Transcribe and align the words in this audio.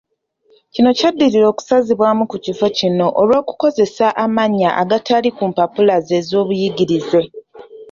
Kino 0.73 0.89
kyaddirira 0.97 1.47
okusazibwamu 1.53 2.23
ku 2.31 2.37
kifo 2.45 2.65
kino 2.77 3.05
olw'okukozesa 3.21 4.05
amannya 4.23 4.69
agatali 4.81 5.29
ku 5.37 5.43
mpapula 5.51 5.95
ze 6.05 6.13
ez'obuyigirize. 6.21 7.21